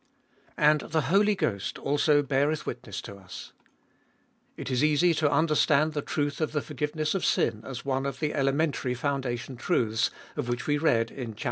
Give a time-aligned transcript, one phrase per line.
[0.57, 3.53] And the Holy Ghost also beareth witness to us.
[4.57, 8.19] It is easy to understand the truth of the forgiveness of sin as one of
[8.19, 11.39] the elementary foundation truths, of which we read in chap.